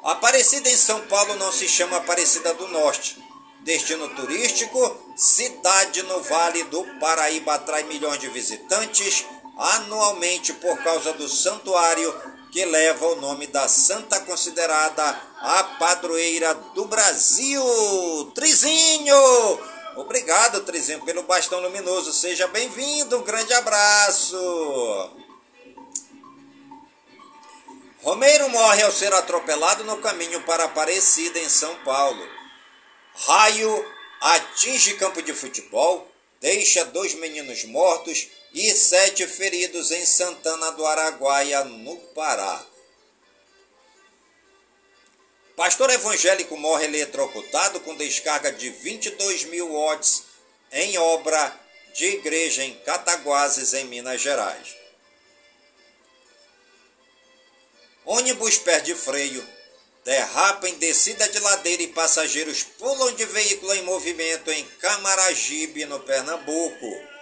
[0.03, 3.17] Aparecida em São Paulo não se chama Aparecida do Norte.
[3.61, 9.25] Destino turístico, cidade no Vale do Paraíba atrai milhões de visitantes
[9.57, 15.03] anualmente por causa do santuário que leva o nome da santa considerada
[15.41, 17.61] a padroeira do Brasil.
[18.33, 19.13] Trizinho!
[19.97, 22.13] Obrigado, Trizinho, pelo bastão luminoso.
[22.13, 23.17] Seja bem-vindo.
[23.17, 24.37] Um grande abraço.
[28.01, 32.25] Romeiro morre ao ser atropelado no caminho para Aparecida, em São Paulo.
[33.27, 33.85] Raio
[34.21, 41.65] atinge campo de futebol, deixa dois meninos mortos e sete feridos em Santana do Araguaia,
[41.65, 42.65] no Pará.
[45.57, 50.23] Pastor evangélico morre eletrocutado com descarga de 22 mil watts
[50.71, 51.59] em obra
[51.93, 54.75] de igreja em Cataguases, em Minas Gerais.
[58.05, 59.45] Ônibus perde freio,
[60.05, 65.99] derrapa em descida de ladeira e passageiros pulam de veículo em movimento em Camaragibe, no
[65.99, 67.14] Pernambuco.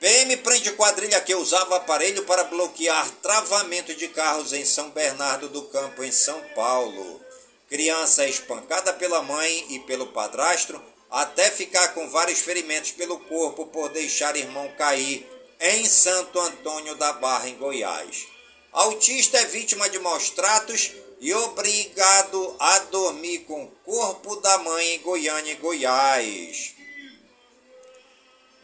[0.00, 5.62] PM prende quadrilha que usava aparelho para bloquear travamento de carros em São Bernardo do
[5.62, 7.20] Campo, em São Paulo.
[7.68, 10.80] Criança é espancada pela mãe e pelo padrasto
[11.10, 15.28] até ficar com vários ferimentos pelo corpo por deixar irmão cair
[15.60, 18.28] em Santo Antônio da Barra, em Goiás.
[18.70, 24.94] Autista é vítima de maus tratos e obrigado a dormir com o corpo da mãe
[24.94, 26.74] em Goiânia e Goiás.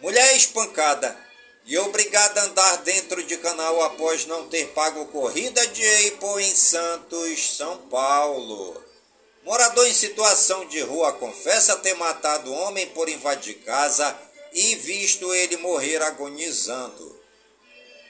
[0.01, 1.24] Mulher espancada
[1.67, 6.55] e obrigada a andar dentro de canal após não ter pago corrida de Apple em
[6.55, 8.83] Santos, São Paulo.
[9.45, 14.17] Morador em situação de rua confessa ter matado homem por invadir casa
[14.53, 17.21] e visto ele morrer agonizando.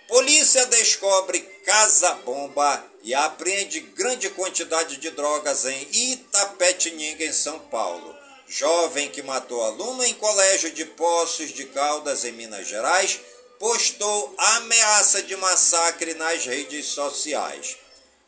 [0.08, 8.14] Polícia descobre casa-bomba e apreende grande quantidade de drogas em Itapetininga, em São Paulo.
[8.46, 13.18] Jovem que matou aluno em colégio de Poços de Caldas, em Minas Gerais,
[13.64, 17.78] postou ameaça de massacre nas redes sociais.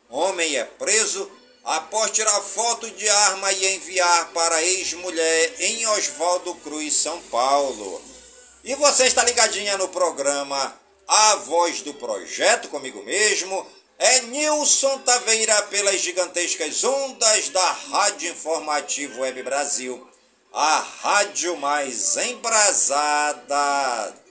[0.09, 1.31] Homem é preso
[1.63, 8.01] após tirar foto de arma e enviar para ex-mulher em Oswaldo Cruz, São Paulo.
[8.63, 10.75] E você está ligadinha no programa
[11.07, 13.63] A Voz do Projeto comigo mesmo.
[13.99, 20.09] É Nilson Taveira pelas gigantescas ondas da Rádio Informativo Web Brasil,
[20.51, 23.45] a rádio mais embrasada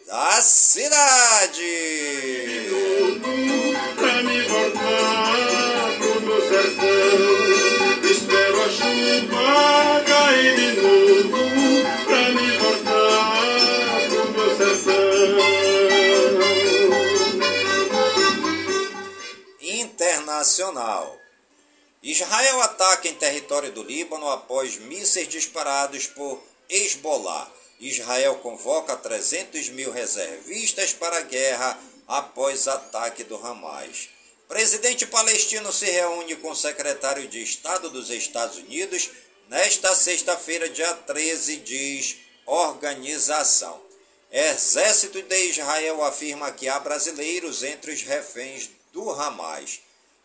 [0.07, 1.61] da cidade.
[3.97, 11.43] Pra me voltar pro meu sertão, espero a chuva cair de novo.
[12.07, 14.97] Pra me voltar pro meu sertão.
[19.61, 21.19] Internacional.
[22.03, 26.41] Israel ataca em território do Líbano após mísseis disparados por
[26.71, 27.51] Hezbollah.
[27.79, 34.09] Israel convoca 300 mil reservistas para a guerra após ataque do Hamas.
[34.49, 39.11] Presidente palestino se reúne com o secretário de Estado dos Estados Unidos
[39.49, 42.17] nesta sexta-feira, dia 13, diz
[42.47, 43.85] organização.
[44.31, 49.81] Exército de Israel afirma que há brasileiros entre os reféns do Ramais.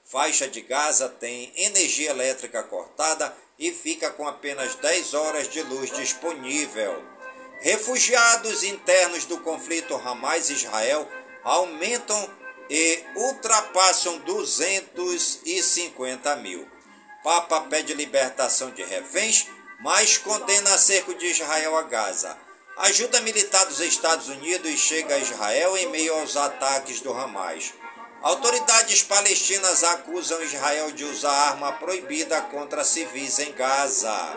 [0.06, 5.92] Faixa de Gaza tem energia elétrica cortada e fica com apenas 10 horas de luz
[5.92, 7.21] disponível.
[7.62, 11.08] Refugiados internos do conflito Hamas-Israel
[11.44, 12.30] aumentam
[12.68, 16.68] e ultrapassam 250 mil.
[17.24, 19.46] Papa pede libertação de reféns,
[19.80, 22.36] mas condena cerco de Israel a Gaza.
[22.78, 27.76] Ajuda militar dos Estados Unidos chega a Israel em meio aos ataques do Hamas.
[28.24, 34.36] Autoridades palestinas acusam Israel de usar arma proibida contra civis em Gaza.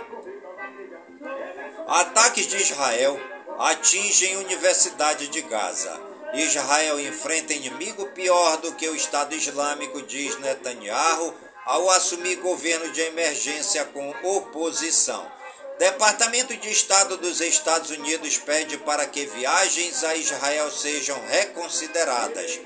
[1.87, 3.20] Ataques de Israel
[3.59, 6.01] atingem Universidade de Gaza.
[6.32, 11.35] Israel enfrenta inimigo pior do que o Estado Islâmico, diz Netanyahu,
[11.66, 15.30] ao assumir governo de emergência com oposição.
[15.78, 22.61] Departamento de Estado dos Estados Unidos pede para que viagens a Israel sejam reconsideradas.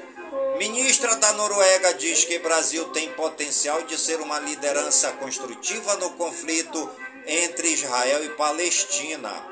[0.59, 6.89] Ministra da Noruega diz que Brasil tem potencial de ser uma liderança construtiva no conflito
[7.29, 9.47] entre Israel e Palestina.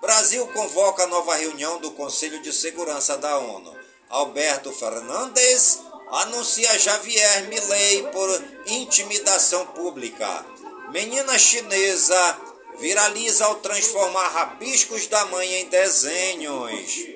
[0.00, 3.74] Brasil convoca nova reunião do Conselho de Segurança da ONU.
[4.10, 5.80] Alberto Fernandes
[6.12, 10.44] anuncia Javier Milei por intimidação pública.
[10.90, 12.38] Menina chinesa
[12.78, 17.14] viraliza ao transformar rabiscos da mãe em desenhos.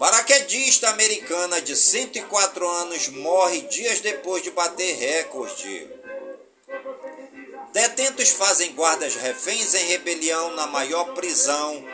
[0.00, 6.03] Paraquedista americana de 104 anos morre dias depois de bater recorde.
[7.74, 11.84] Detentos fazem guardas reféns em rebelião na maior prisão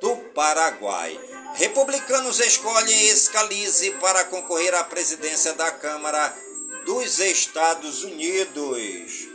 [0.00, 1.18] do Paraguai.
[1.56, 6.32] Republicanos escolhem Scalise para concorrer à presidência da Câmara
[6.84, 9.26] dos Estados Unidos.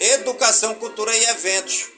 [0.00, 1.90] Educação, cultura e eventos.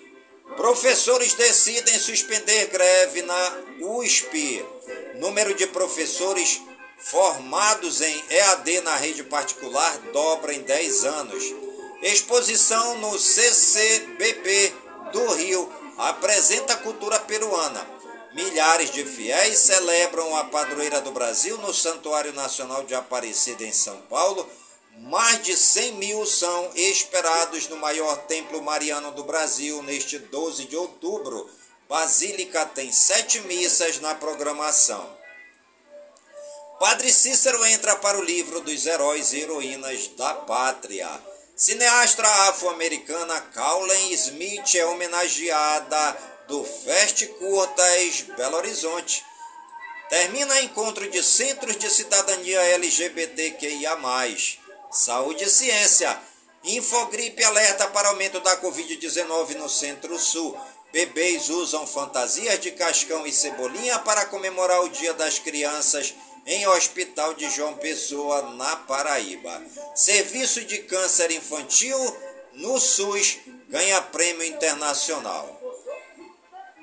[0.56, 4.66] Professores decidem suspender greve na USP.
[5.14, 6.60] Número de professores
[7.02, 11.42] formados em EAD na rede particular dobra em 10 anos.
[12.00, 14.72] Exposição no CCBP
[15.12, 17.86] do Rio apresenta a cultura peruana.
[18.34, 24.00] Milhares de fiéis celebram a padroeira do Brasil no Santuário Nacional de Aparecida em São
[24.02, 24.48] Paulo.
[24.96, 30.76] Mais de 100 mil são esperados no maior templo mariano do Brasil neste 12 de
[30.76, 31.50] outubro.
[31.88, 35.21] Basílica tem sete missas na programação.
[36.82, 41.08] Padre Cícero entra para o livro dos heróis e heroínas da pátria.
[41.54, 46.18] Cineastra afro-americana Caulen Smith é homenageada
[46.48, 49.24] do Fest Curtas Belo Horizonte.
[50.08, 53.96] Termina encontro de centros de cidadania LGBTQIA+.
[54.90, 56.20] Saúde e ciência.
[56.64, 60.58] Infogripe alerta para aumento da Covid-19 no Centro-Sul.
[60.92, 66.12] Bebês usam fantasias de cascão e cebolinha para comemorar o Dia das Crianças
[66.46, 69.62] em Hospital de João Pessoa, na Paraíba.
[69.94, 71.98] Serviço de câncer infantil
[72.54, 73.38] no SUS
[73.68, 75.60] ganha prêmio internacional.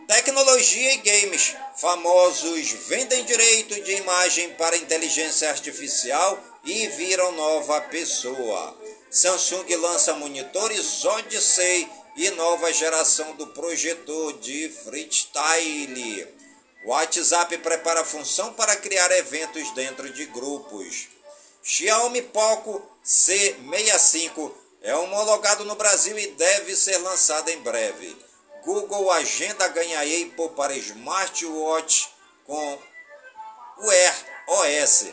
[0.07, 1.55] Tecnologia e games.
[1.77, 8.75] Famosos vendem direito de imagem para inteligência artificial e viram nova pessoa.
[9.11, 16.38] Samsung lança monitores Odyssey e nova geração do projetor de freestyle.
[16.85, 21.07] WhatsApp prepara função para criar eventos dentro de grupos.
[21.61, 24.51] Xiaomi Poco C65
[24.81, 28.17] é homologado no Brasil e deve ser lançado em breve.
[28.63, 32.09] Google Agenda ganha Apple para smartwatch
[32.45, 32.79] com
[33.79, 34.15] Wear
[34.47, 35.05] OS.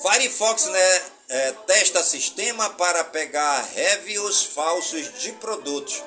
[0.00, 6.02] Firefox né, é, testa sistema para pegar reviews falsos de produtos.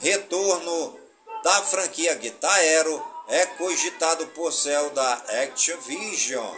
[0.00, 0.98] Retorno
[1.42, 5.12] da franquia Guitar Hero é cogitado por céu da
[5.42, 6.56] Activision.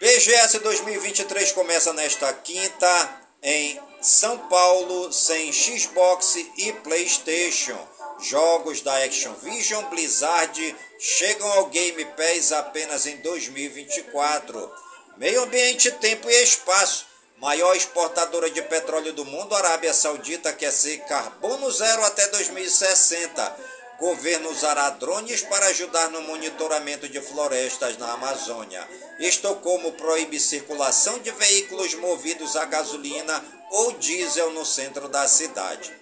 [0.00, 7.78] BGS 2023 começa nesta quinta em São Paulo sem Xbox e PlayStation.
[8.20, 14.72] Jogos da Activision Blizzard chegam ao Game Pass apenas em 2024.
[15.16, 17.06] Meio ambiente, tempo e espaço.
[17.38, 24.50] Maior exportadora de petróleo do mundo, Arábia Saudita quer ser carbono zero até 2060 Governo
[24.50, 28.88] usará drones para ajudar no monitoramento de florestas na Amazônia.
[29.18, 35.92] Estocolmo proíbe circulação de veículos movidos a gasolina ou diesel no centro da cidade.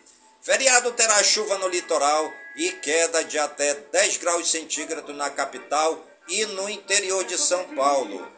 [0.43, 6.45] Feriado terá chuva no litoral e queda de até 10 graus centígrados na capital e
[6.45, 8.31] no interior de São Paulo.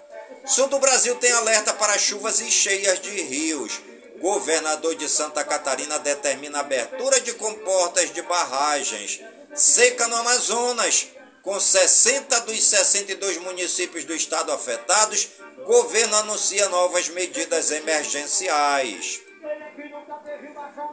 [0.46, 3.80] Sul do Brasil tem alerta para chuvas e cheias de rios.
[4.20, 9.20] Governador de Santa Catarina determina abertura de comportas de barragens.
[9.58, 11.08] Seca no Amazonas.
[11.42, 15.28] Com 60 dos 62 municípios do estado afetados,
[15.64, 19.20] governo anuncia novas medidas emergenciais.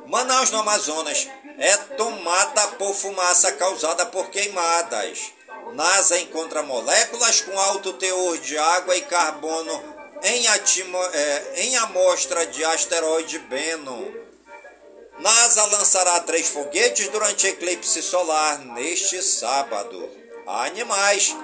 [0.08, 1.28] Manaus, no Amazonas,
[1.60, 5.32] é tomada por fumaça causada por queimadas.
[5.74, 12.48] NASA encontra moléculas com alto teor de água e carbono em, atimo, é, em amostra
[12.48, 14.25] de asteroide Bennu.
[15.20, 20.10] NASA lançará três foguetes durante eclipse solar neste sábado.
[20.46, 21.36] Animais.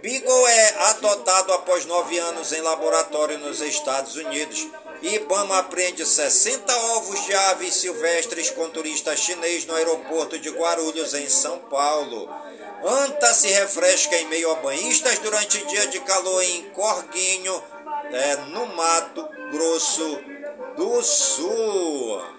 [0.00, 4.68] Beagle é adotado após nove anos em laboratório nos Estados Unidos.
[5.02, 11.28] Ibama apreende 60 ovos de aves silvestres com turista chinês no aeroporto de Guarulhos, em
[11.28, 12.30] São Paulo.
[12.84, 17.62] Anta se refresca em meio a banhistas durante dia de calor em Corguinho,
[18.12, 20.20] é, no Mato Grosso
[20.76, 22.35] do Sul.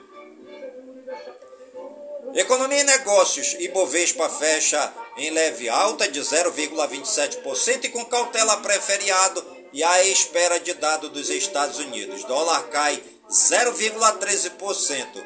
[2.33, 3.55] Economia e negócios.
[3.59, 10.73] Ibovespa fecha em leve alta de 0,27% e com cautela pré-feriado e à espera de
[10.73, 12.23] dado dos Estados Unidos.
[12.25, 15.25] Dólar cai 0,13%.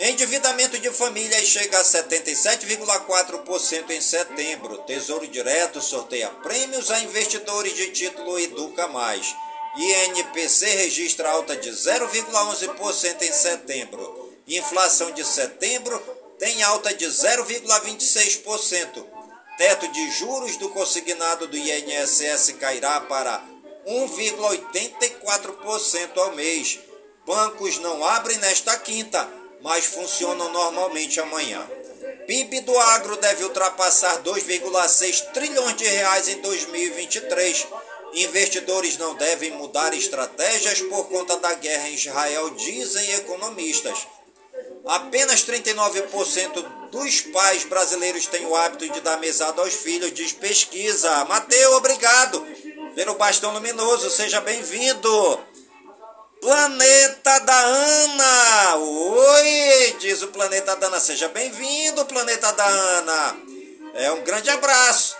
[0.00, 4.78] Endividamento de famílias chega a 77,4% em setembro.
[4.78, 9.34] Tesouro Direto sorteia prêmios a investidores de título Educa Mais.
[9.76, 14.17] INPC registra alta de 0,11% em setembro.
[14.48, 16.00] Inflação de setembro
[16.38, 19.04] tem alta de 0,26%.
[19.58, 23.44] Teto de juros do consignado do INSS cairá para
[23.86, 26.78] 1,84% ao mês.
[27.26, 29.30] Bancos não abrem nesta quinta,
[29.60, 31.70] mas funcionam normalmente amanhã.
[32.26, 37.66] PIB do agro deve ultrapassar 2,6 trilhões de reais em 2023.
[38.14, 44.06] Investidores não devem mudar estratégias por conta da guerra em Israel, dizem economistas.
[44.88, 51.26] Apenas 39% dos pais brasileiros têm o hábito de dar mesada aos filhos, diz pesquisa.
[51.26, 52.44] Mateu, obrigado
[52.94, 55.40] pelo bastão luminoso, seja bem-vindo.
[56.40, 58.76] Planeta da Ana!
[58.76, 61.00] Oi, diz o Planeta da Ana.
[61.00, 63.36] Seja bem-vindo, Planeta da Ana.
[63.92, 65.16] É um grande abraço.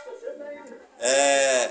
[1.01, 1.71] É,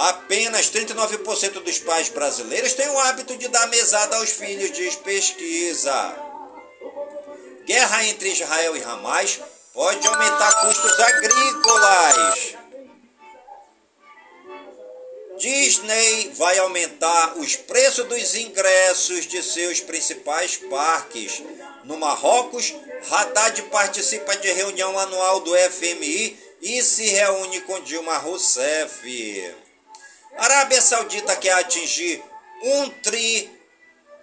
[0.00, 6.16] Apenas 39% dos pais brasileiros têm o hábito de dar mesada aos filhos, diz pesquisa.
[7.66, 9.40] Guerra entre Israel e Hamas
[9.74, 12.54] pode aumentar custos agrícolas.
[15.36, 21.42] Disney vai aumentar os preços dos ingressos de seus principais parques.
[21.84, 22.74] No Marrocos,
[23.10, 29.06] Haddad participa de reunião anual do FMI e se reúne com Dilma Rousseff.
[30.40, 32.24] Arábia Saudita quer atingir
[32.62, 33.50] um, tri,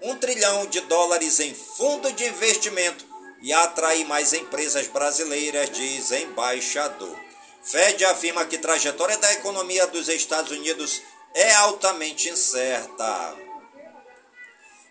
[0.02, 3.06] um trilhão de dólares em fundo de investimento
[3.40, 7.16] e atrair mais empresas brasileiras, diz embaixador.
[7.62, 11.04] Fed afirma que trajetória da economia dos Estados Unidos
[11.36, 13.36] é altamente incerta.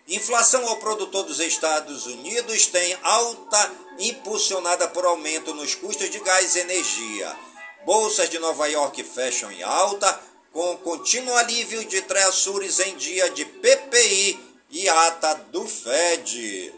[0.07, 6.55] Inflação ao produtor dos Estados Unidos tem alta impulsionada por aumento nos custos de gás
[6.55, 7.37] e energia.
[7.85, 13.45] Bolsas de Nova York fecham em alta, com contínuo alívio de Treassures em dia de
[13.45, 14.39] PPI
[14.69, 16.73] e ata do Fed.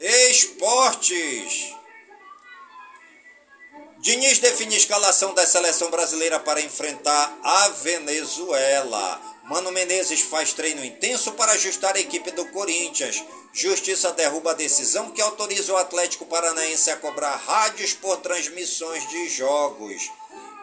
[0.00, 1.74] Esportes.
[3.98, 9.20] Diniz define escalação da seleção brasileira para enfrentar a Venezuela.
[9.44, 13.22] Mano Menezes faz treino intenso para ajustar a equipe do Corinthians.
[13.52, 19.28] Justiça derruba a decisão que autoriza o Atlético Paranaense a cobrar rádios por transmissões de
[19.28, 20.10] jogos.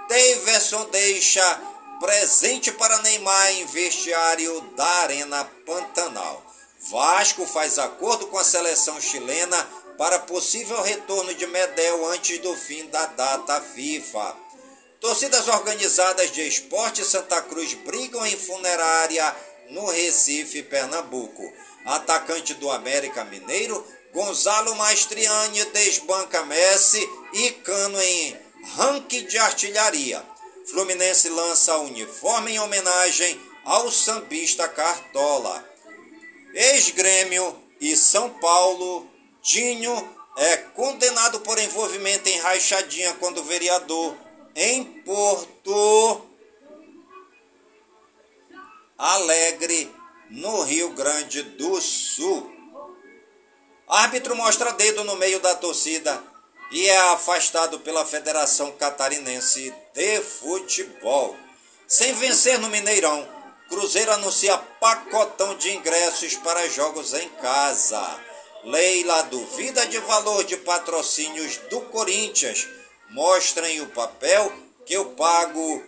[0.08, 1.62] Daverson deixa
[1.99, 6.43] presente para Neymar em vestiário da Arena Pantanal.
[6.89, 12.86] Vasco faz acordo com a seleção chilena para possível retorno de Medel antes do fim
[12.88, 14.36] da data FIFA.
[15.01, 19.36] Torcidas organizadas de Esporte Santa Cruz brigam em funerária
[19.70, 21.51] no Recife, Pernambuco.
[21.86, 30.24] Atacante do América Mineiro, Gonzalo Mastriani desbanca Messi e Cano em ranking de artilharia.
[30.70, 35.63] Fluminense lança uniforme em homenagem ao sambista Cartola.
[36.53, 39.09] Ex-Grêmio e São Paulo
[39.41, 44.15] Dinho é condenado por envolvimento em rachadinha quando vereador
[44.55, 46.22] em Porto
[48.97, 49.93] Alegre,
[50.30, 52.51] no Rio Grande do Sul.
[53.88, 56.22] Árbitro mostra dedo no meio da torcida
[56.72, 61.36] e é afastado pela Federação Catarinense de Futebol.
[61.88, 63.28] Sem vencer no Mineirão,
[63.70, 68.01] Cruzeiro anuncia pacotão de ingressos para jogos em casa.
[68.63, 72.68] Leila duvida de valor de patrocínios do Corinthians.
[73.09, 74.51] Mostrem o papel
[74.86, 75.84] que eu pago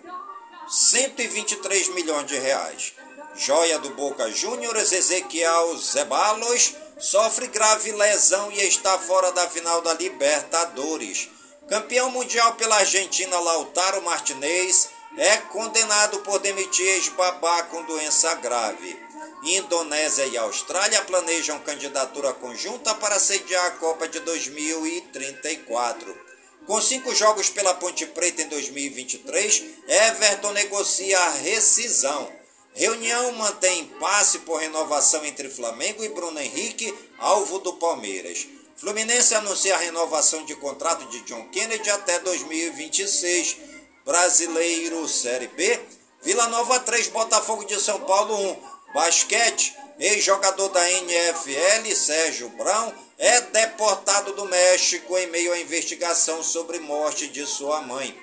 [0.67, 2.93] 123 milhões de reais.
[3.36, 9.93] Joia do Boca Juniors, Ezequiel Zebalos, sofre grave lesão e está fora da final da
[9.93, 11.29] Libertadores.
[11.67, 18.99] Campeão mundial pela Argentina, Lautaro Martinez, é condenado por demitir ex-babá com doença grave.
[19.43, 26.29] Indonésia e Austrália planejam candidatura conjunta para sediar a Copa de 2034.
[26.65, 32.38] Com cinco jogos pela Ponte Preta em 2023, Everton negocia a rescisão.
[32.74, 38.47] Reunião mantém impasse por renovação entre Flamengo e Bruno Henrique, alvo do Palmeiras.
[38.78, 43.57] Fluminense anuncia a renovação de contrato de John Kennedy até 2026.
[44.05, 45.80] Brasileiro Série B,
[46.22, 48.93] Vila Nova 3, Botafogo de São Paulo 1.
[48.93, 56.80] Basquete, ex-jogador da NFL, Sérgio Brown, é deportado do México em meio à investigação sobre
[56.80, 58.17] morte de sua mãe.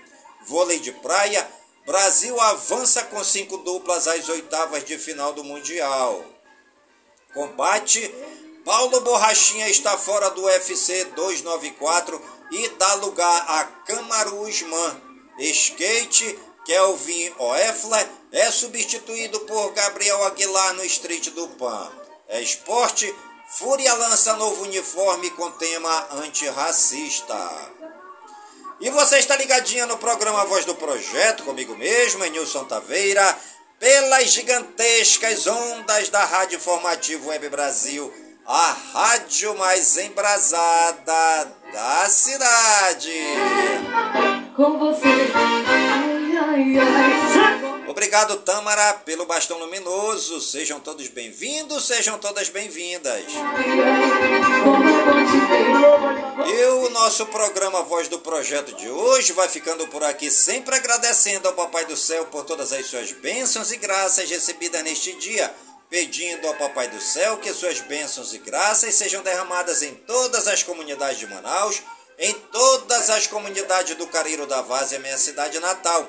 [0.46, 1.46] Vôlei de praia,
[1.86, 6.24] Brasil avança com cinco duplas às oitavas de final do Mundial.
[7.32, 8.12] Combate,
[8.64, 12.20] Paulo Borrachinha está fora do UFC 294
[12.50, 15.00] e dá lugar a Kamaru Usman.
[15.38, 21.92] Skate, Kelvin Oefler é substituído por Gabriel Aguilar no Street do Pan.
[22.26, 23.14] É esporte,
[23.48, 27.36] Fúria lança novo uniforme com tema antirracista.
[28.78, 33.36] E você está ligadinha no programa Voz do Projeto, comigo mesmo, Nilson Taveira,
[33.80, 38.12] pelas gigantescas ondas da Rádio Informativo Web Brasil,
[38.46, 43.12] a rádio mais embrasada da cidade.
[44.54, 45.08] Com você.
[45.34, 47.75] Ai, ai, ai.
[47.88, 50.40] Obrigado, Tâmara, pelo bastão luminoso.
[50.40, 53.24] Sejam todos bem-vindos, sejam todas bem-vindas.
[56.46, 61.46] E o nosso programa Voz do Projeto de hoje vai ficando por aqui, sempre agradecendo
[61.46, 65.54] ao Papai do Céu por todas as suas bênçãos e graças recebidas neste dia,
[65.88, 70.64] pedindo ao Papai do Céu que suas bênçãos e graças sejam derramadas em todas as
[70.64, 71.80] comunidades de Manaus,
[72.18, 76.08] em todas as comunidades do Careiro da Vaz minha cidade natal,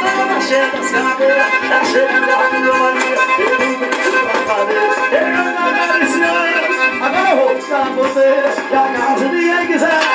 [0.00, 2.50] Tá chegando a sinagoga, tá chegando a
[3.38, 8.26] Eu nunca tive pra fazer Eu não agradeci a Agora eu vou buscar você
[8.70, 10.10] E a casa de quem quiser.